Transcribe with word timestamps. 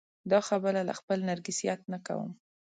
دا 0.31 0.39
خبره 0.49 0.81
له 0.87 0.93
خپل 0.99 1.19
نرګسیت 1.29 1.79
نه 1.91 1.99
کوم. 2.07 2.31